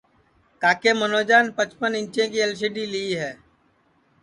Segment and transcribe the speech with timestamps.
[0.61, 3.31] کاکے منوجان پچپن اینچیں کی ال سی ڈی لی ہے